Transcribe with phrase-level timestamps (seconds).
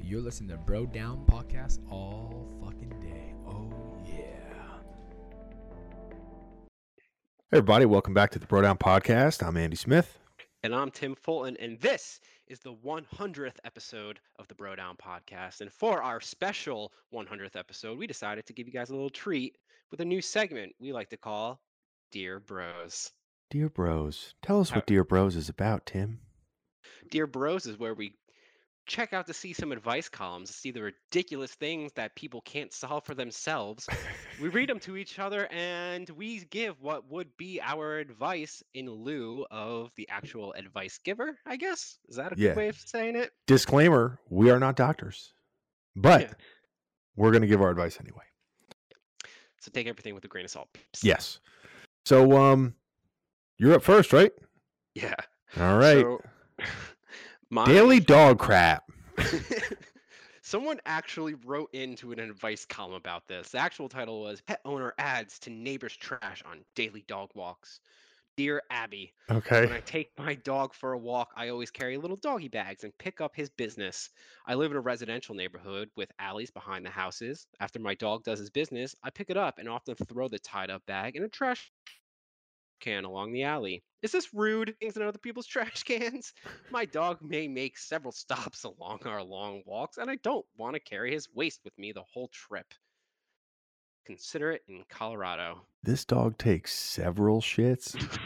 [0.00, 3.34] You're listening to Bro Down Podcast all fucking day.
[3.46, 3.72] Oh,
[4.06, 4.14] yeah.
[7.50, 9.46] Hey everybody, welcome back to the Bro Down Podcast.
[9.46, 10.18] I'm Andy Smith.
[10.62, 15.60] And I'm Tim Fulton, and this is the 100th episode of the Bro Down podcast.
[15.60, 19.56] And for our special 100th episode, we decided to give you guys a little treat
[19.90, 21.60] with a new segment we like to call
[22.12, 23.10] Dear Bros.
[23.50, 26.20] Dear Bros, tell us what Dear Bros is about, Tim.
[27.10, 28.14] Dear Bros is where we
[28.86, 32.72] check out to see some advice columns to see the ridiculous things that people can't
[32.72, 33.88] solve for themselves.
[34.40, 38.90] we read them to each other and we give what would be our advice in
[38.90, 41.98] lieu of the actual advice giver, I guess.
[42.08, 42.48] Is that a Yeah.
[42.50, 43.32] good way of saying it?
[43.46, 45.32] Disclaimer, we are not doctors,
[45.96, 46.32] but Yeah.
[47.16, 48.24] we're going to give our advice anyway.
[49.60, 50.68] So take everything with a grain of salt.
[51.02, 51.40] Yes.
[52.04, 52.74] So, um,
[53.56, 54.32] you're up first, right?
[54.94, 55.14] Yeah.
[55.56, 56.02] All right.
[56.02, 56.20] So,
[57.50, 58.84] my, Daily dog crap.
[60.42, 63.50] Someone actually wrote into an advice column about this.
[63.50, 67.80] The actual title was Pet Owner Adds to Neighbor's Trash on Daily Dog Walks.
[68.36, 69.60] Dear Abby, okay.
[69.60, 72.96] when I take my dog for a walk, I always carry little doggy bags and
[72.98, 74.10] pick up his business.
[74.44, 77.46] I live in a residential neighborhood with alleys behind the houses.
[77.60, 80.68] After my dog does his business, I pick it up and often throw the tied
[80.70, 81.70] up bag in a trash
[82.84, 83.82] can along the alley.
[84.02, 84.74] Is this rude?
[84.78, 86.32] Things in other people's trash cans?
[86.70, 90.80] My dog may make several stops along our long walks, and I don't want to
[90.80, 92.66] carry his waste with me the whole trip.
[94.06, 95.62] Consider it in Colorado.
[95.82, 97.96] This dog takes several shits.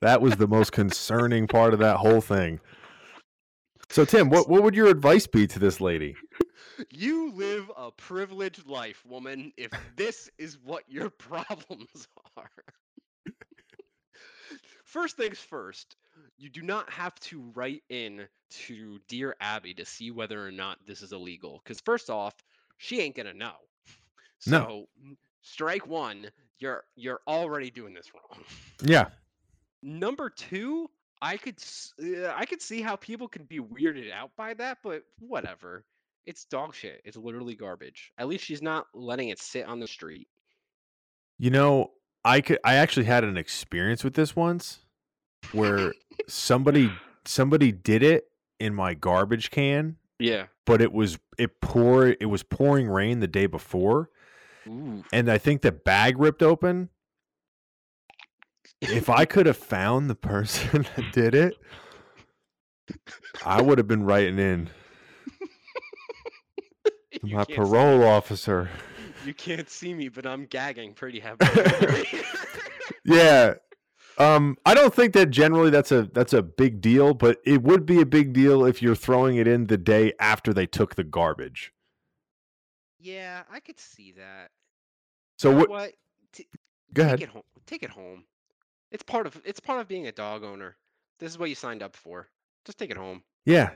[0.00, 2.60] That was the most concerning part of that whole thing.
[3.90, 6.16] So, Tim, what, what would your advice be to this lady?
[6.90, 12.50] You live a privileged life, woman, if this is what your problems are.
[14.90, 15.96] First things first,
[16.38, 20.78] you do not have to write in to Dear Abby to see whether or not
[20.86, 21.60] this is illegal.
[21.64, 22.34] Because, first off,
[22.78, 23.52] she ain't to know.
[24.42, 24.86] So, No.
[25.42, 28.44] strike one, you're you're already doing this wrong.
[28.82, 29.10] Yeah.
[29.82, 30.90] Number two,
[31.22, 31.58] I could
[32.02, 35.84] uh, I could see how people can be weirded out by that, but whatever.
[36.26, 37.00] It's dog shit.
[37.04, 38.12] It's literally garbage.
[38.18, 40.28] At least she's not letting it sit on the street.
[41.38, 41.90] You know,
[42.24, 44.80] I could I actually had an experience with this once
[45.52, 45.94] where
[46.28, 46.92] somebody
[47.24, 48.24] somebody did it
[48.58, 50.46] in my garbage can, Yeah.
[50.66, 54.10] but it was it pour it was pouring rain the day before
[54.68, 55.02] Ooh.
[55.12, 56.90] and I think the bag ripped open.
[58.82, 61.54] If I could have found the person that did it,
[63.44, 64.70] I would have been writing in
[67.22, 68.68] my parole officer.
[69.24, 72.06] You can't see me, but I'm gagging pretty heavily.
[73.04, 73.54] Yeah.
[74.18, 77.86] Um, I don't think that generally that's a that's a big deal, but it would
[77.86, 81.04] be a big deal if you're throwing it in the day after they took the
[81.04, 81.72] garbage.
[82.98, 84.50] yeah, I could see that.
[85.38, 85.70] So You know what?
[85.70, 85.92] what?
[86.34, 86.46] T-
[86.92, 87.22] Go take ahead.
[87.22, 87.42] it home.
[87.66, 88.24] Take it home.
[88.92, 90.76] It's part of it's part of being a dog owner.
[91.18, 92.28] This is what you signed up for.
[92.66, 93.22] Just take it home.
[93.46, 93.70] Yeah,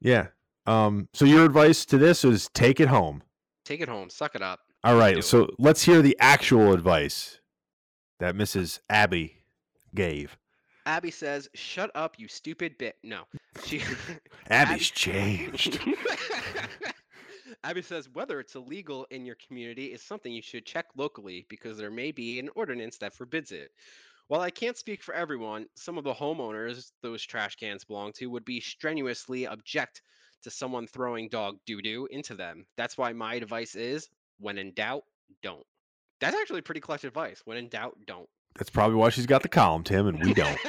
[0.00, 0.28] yeah.
[0.66, 3.22] Um, so your advice to this is take it home.
[3.64, 4.10] Take it home.
[4.10, 4.60] Suck it up.
[4.86, 5.24] All right.
[5.24, 7.40] So let's hear the actual advice
[8.20, 8.78] that Mrs.
[8.88, 9.38] Abby
[9.96, 10.38] gave.
[10.86, 13.24] Abby says, "Shut up, you stupid bit." No,
[13.64, 13.82] she.
[14.48, 15.80] Abby's changed.
[17.64, 21.76] Abby says whether it's illegal in your community is something you should check locally because
[21.76, 23.72] there may be an ordinance that forbids it.
[24.28, 28.26] While I can't speak for everyone, some of the homeowners those trash cans belong to
[28.26, 30.02] would be strenuously object
[30.42, 32.66] to someone throwing dog doo doo into them.
[32.76, 34.08] That's why my advice is
[34.38, 35.04] when in doubt,
[35.42, 35.64] don't.
[36.20, 37.42] That's actually pretty clutch advice.
[37.44, 38.28] When in doubt, don't.
[38.56, 40.58] That's probably why she's got the column, Tim, and we don't.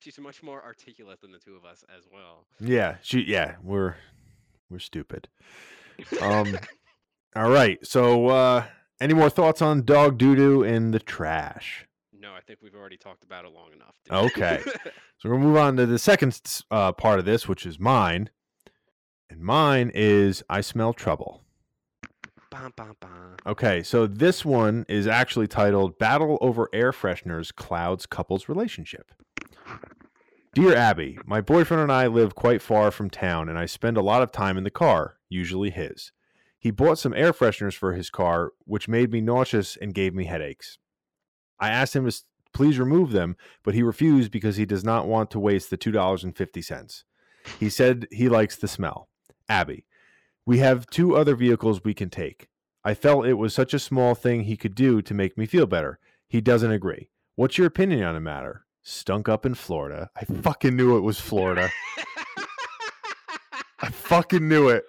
[0.00, 2.46] She's much more articulate than the two of us as well.
[2.58, 3.20] yeah, she.
[3.20, 3.94] Yeah, we're
[4.68, 5.28] we're stupid.
[6.20, 6.58] Um.
[7.36, 7.78] all right.
[7.86, 8.64] So, uh,
[9.00, 11.86] any more thoughts on dog doo doo in the trash?
[12.12, 13.94] No, I think we've already talked about it long enough.
[14.10, 14.62] Okay.
[15.18, 16.36] So we're gonna move on to the second
[16.72, 18.28] uh, part of this, which is mine,
[19.30, 21.41] and mine is I smell trouble.
[22.52, 23.36] Bum, bum, bum.
[23.46, 29.10] Okay, so this one is actually titled "Battle Over Air Fresheners Clouds Couples Relationship."
[30.52, 34.02] Dear Abby, my boyfriend and I live quite far from town, and I spend a
[34.02, 36.12] lot of time in the car, usually his.
[36.58, 40.26] He bought some air fresheners for his car, which made me nauseous and gave me
[40.26, 40.76] headaches.
[41.58, 42.14] I asked him to
[42.52, 47.04] please remove them, but he refused because he does not want to waste the $2.50.
[47.58, 49.08] He said he likes the smell.
[49.48, 49.86] Abby,
[50.46, 52.48] we have two other vehicles we can take.
[52.84, 55.66] I felt it was such a small thing he could do to make me feel
[55.66, 55.98] better.
[56.28, 57.10] He doesn't agree.
[57.36, 58.64] What's your opinion on the matter?
[58.82, 60.10] Stunk up in Florida.
[60.16, 61.70] I fucking knew it was Florida.
[63.80, 64.84] I fucking knew it.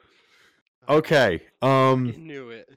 [0.89, 1.41] Okay.
[1.61, 2.69] Um I knew it.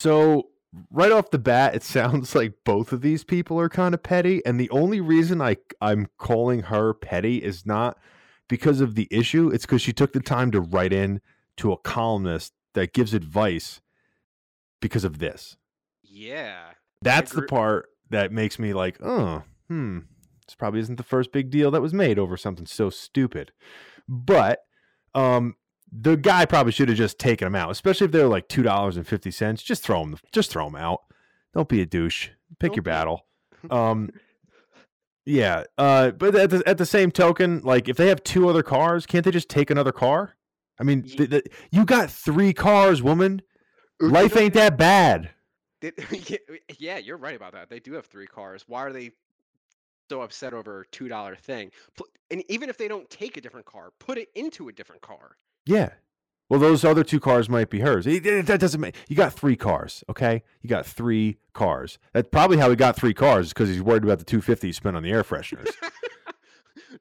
[0.00, 0.48] so
[0.90, 4.44] right off the bat it sounds like both of these people are kind of petty
[4.44, 7.98] and the only reason I I'm calling her petty is not
[8.48, 11.20] because of the issue, it's cuz she took the time to write in
[11.58, 13.80] to a columnist that gives advice
[14.80, 15.56] because of this.
[16.02, 16.70] Yeah.
[17.02, 20.00] That's the part that makes me like, oh, hmm,
[20.46, 23.52] this probably isn't the first big deal that was made over something so stupid.
[24.08, 24.60] But
[25.14, 25.54] um,
[25.92, 28.96] the guy probably should have just taken them out, especially if they're like two dollars
[28.96, 29.62] and fifty cents.
[29.62, 31.02] Just throw them, just throw them out.
[31.54, 32.28] Don't be a douche.
[32.58, 33.26] Pick Don't your be- battle.
[33.70, 34.08] Um,
[35.26, 35.64] yeah.
[35.76, 39.04] Uh, but at the, at the same token, like if they have two other cars,
[39.04, 40.34] can't they just take another car?
[40.80, 43.42] I mean, Ye- th- th- you got three cars, woman.
[44.00, 45.30] Life ain't that bad.
[45.82, 46.36] Yeah,
[46.78, 47.70] yeah, you're right about that.
[47.70, 48.64] They do have three cars.
[48.66, 49.12] Why are they
[50.10, 51.70] so upset over a two dollar thing?
[52.30, 55.36] And even if they don't take a different car, put it into a different car.
[55.64, 55.90] Yeah.
[56.50, 58.06] Well, those other two cars might be hers.
[58.06, 58.94] It- it- that doesn't make.
[59.08, 60.42] You got three cars, okay?
[60.62, 61.98] You got three cars.
[62.12, 64.72] That's probably how he got three cars, because he's worried about the two fifty he
[64.72, 65.68] spent on the air fresheners.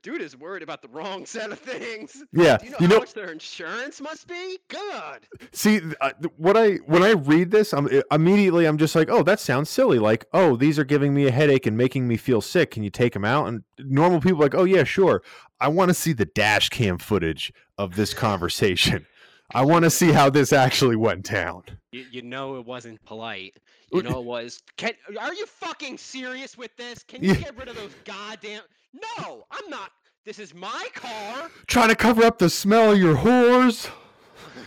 [0.04, 2.24] Dude is worried about the wrong set of things.
[2.32, 3.00] yeah, Do you know you how know.
[3.00, 4.60] much their insurance must be?
[4.68, 5.22] God.
[5.52, 9.40] See, uh, what I when I read this, I'm immediately I'm just like, oh, that
[9.40, 10.00] sounds silly.
[10.00, 12.72] Like, oh, these are giving me a headache and making me feel sick.
[12.72, 13.48] Can you take them out?
[13.48, 15.24] And normal people are like, oh yeah, sure.
[15.60, 19.06] I want to see the dash cam footage of this conversation.
[19.54, 21.64] I want to see how this actually went down.
[21.92, 23.56] You, you know it wasn't polite.
[23.92, 24.62] You know it was.
[24.78, 27.04] Can are you fucking serious with this?
[27.04, 27.40] Can you Yeah.
[27.42, 28.62] get rid of those goddamn?
[28.94, 29.92] No, I'm not.
[30.26, 31.50] This is my car.
[31.68, 33.90] Trying to cover up the smell of your whores.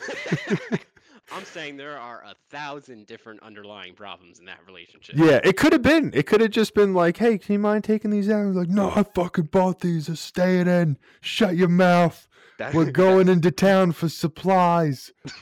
[1.34, 5.16] I'm saying there are a thousand different underlying problems in that relationship.
[5.16, 6.10] Yeah, it could have been.
[6.14, 8.90] It could have just been like, "Hey, can you mind taking these out?" Like, no,
[8.90, 10.06] I fucking bought these.
[10.06, 10.98] Just stay it in.
[11.20, 12.28] Shut your mouth.
[12.58, 15.12] That, We're going into town for supplies.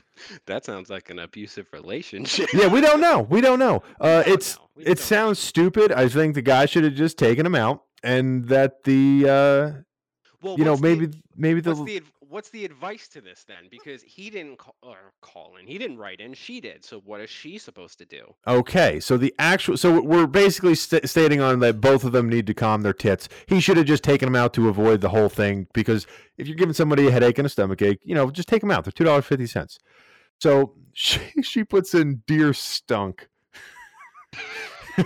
[0.45, 2.53] That sounds like an abusive relationship.
[2.53, 3.21] Yeah, we don't know.
[3.23, 3.83] We don't know.
[3.99, 4.65] Uh, don't it's know.
[4.77, 5.03] It don't know.
[5.03, 5.93] sounds stupid.
[5.93, 9.81] I think the guy should have just taken him out, and that the uh,
[10.43, 13.69] Well, you know what's the- maybe maybe the the what's the advice to this then?
[13.71, 16.85] Because he didn't call, or call in, he didn't write in, she did.
[16.85, 18.35] So what is she supposed to do?
[18.47, 22.47] Okay, so the actual, so we're basically st- stating on that both of them need
[22.47, 23.29] to calm their tits.
[23.47, 26.07] He should have just taken them out to avoid the whole thing because
[26.39, 28.71] if you're giving somebody a headache and a stomach ache, you know, just take them
[28.71, 28.85] out.
[28.85, 29.79] They're two dollars fifty cents.
[30.39, 33.29] So she she puts in dear stunk.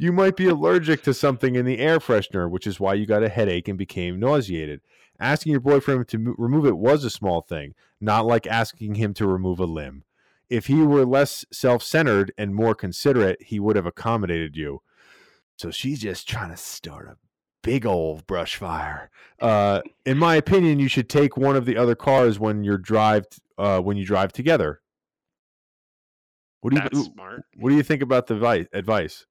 [0.00, 3.24] you might be allergic to something in the air freshener, which is why you got
[3.24, 4.80] a headache and became nauseated.
[5.18, 9.14] Asking your boyfriend to mo- remove it was a small thing, not like asking him
[9.14, 10.04] to remove a limb
[10.48, 14.82] if he were less self-centered and more considerate, he would have accommodated you.
[15.58, 17.16] So she's just trying to start a
[17.62, 19.10] big old brush fire.
[19.40, 23.26] Uh, in my opinion, you should take one of the other cars when you're drive
[23.58, 24.82] uh, when you drive together.
[26.60, 27.42] What do you That's smart.
[27.56, 29.26] What do you think about the vi- advice?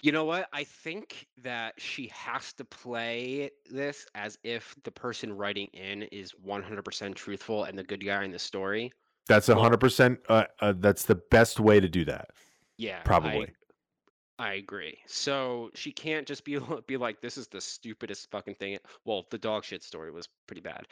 [0.00, 0.48] You know what?
[0.52, 6.32] I think that she has to play this as if the person writing in is
[6.46, 8.92] 100% truthful and the good guy in the story.
[9.28, 10.20] That's a hundred percent.
[10.28, 12.30] Uh, uh, that's the best way to do that.
[12.78, 13.52] Yeah, I- Probably.
[14.38, 14.98] I agree.
[15.06, 19.38] So she can't just be be like, "This is the stupidest fucking thing." Well, the
[19.38, 20.86] dog shit story was pretty bad,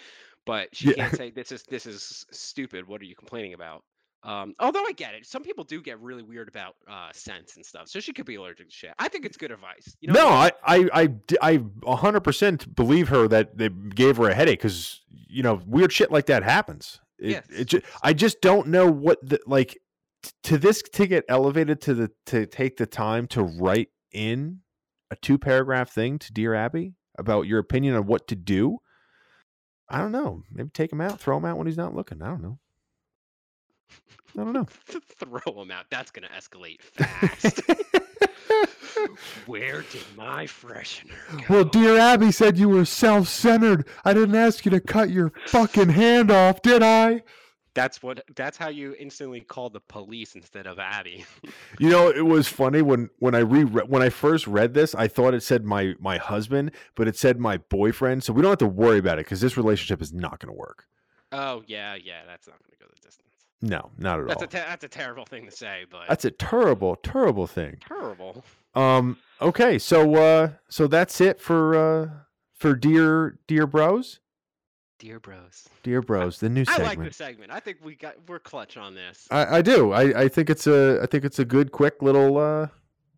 [0.46, 0.94] but she Yeah.
[0.94, 3.84] can't say, "This is this is stupid." What are you complaining about?
[4.24, 7.64] Um, although I get it, some people do get really weird about uh, scents and
[7.66, 8.94] stuff, so she could be allergic to shit.
[8.98, 9.94] I think it's good advice.
[10.00, 14.28] You know, no, I, I, I, d- I 100% believe her that they gave her
[14.30, 17.00] a headache because, you know, weird shit like that happens.
[17.18, 17.46] It, Yes.
[17.50, 19.78] it ju- I just don't know what the, like,
[20.22, 24.60] t- to this to get elevated to the, to take the time to write in
[25.10, 28.78] a two paragraph thing to Dear Abby about your opinion on what to do.
[29.88, 30.42] I don't know.
[30.50, 32.22] Maybe take him out, throw him out when he's not looking.
[32.22, 32.58] I don't know.
[34.36, 34.66] I don't know.
[35.18, 35.86] throw them out.
[35.90, 37.60] That's gonna escalate fast.
[39.46, 41.54] Where did my freshener go?
[41.54, 43.86] Well, dear Abby said you were self centered.
[44.04, 47.22] I didn't ask you to cut your fucking hand off, did I?
[47.74, 48.24] That's what.
[48.34, 51.24] That's how you instantly call the police instead of Abby.
[51.80, 55.08] You know, it was funny when when I re when I first read this, I
[55.08, 58.22] thought it said my my husband, but it said my boyfriend.
[58.22, 60.58] So we don't have to worry about it because this relationship is not going to
[60.58, 60.86] work.
[61.32, 62.20] Oh yeah, yeah.
[62.26, 63.33] That's not gonna go the distance.
[63.62, 64.44] No, not at That's all.
[64.44, 67.76] a te- that's a terrible thing to say, but That's a terrible, terrible thing.
[67.86, 68.44] terrible.
[68.74, 69.16] Um.
[69.40, 72.10] Okay, so uh, so that's it for uh
[72.52, 74.20] for dear dear bros,
[74.98, 76.80] Dear bros, dear bros, the new I segment.
[76.80, 77.52] I like this segment.
[77.52, 79.26] I think we got we're clutch on this.
[79.30, 79.92] I, I do.
[79.92, 82.68] I, I think it's a I think it's a good, quick little uh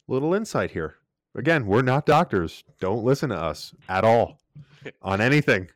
[0.08, 0.96] little insight here.
[1.34, 2.64] Again, we're not doctors.
[2.80, 4.38] Don't listen to us at all
[5.02, 5.68] on anything.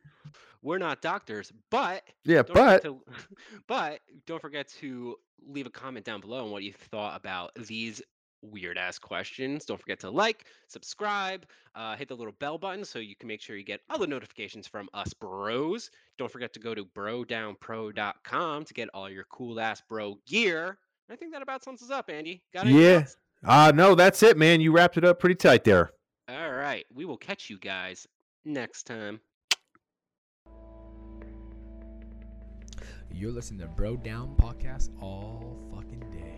[0.63, 3.01] We're not doctors, but Yeah, but to,
[3.67, 8.03] but don't forget to leave a comment down below on what you thought about these
[8.43, 9.65] weird ass questions.
[9.65, 13.41] Don't forget to like, subscribe, uh, hit the little bell button so you can make
[13.41, 15.91] sure you get all the notifications from us bros.
[16.19, 20.79] Don't forget to go to brodownpro.com to get all your cool ass bro gear.
[21.11, 22.43] I think that about sums us up, Andy.
[22.55, 22.91] Got anything Yeah.
[23.01, 23.17] else?
[23.45, 24.61] uh no, that's it, man.
[24.61, 25.91] You wrapped it up pretty tight there.
[26.29, 26.85] All right.
[26.93, 28.07] We will catch you guys
[28.45, 29.21] next time.
[33.13, 36.30] You're listening to Bro Down Podcast all fucking day.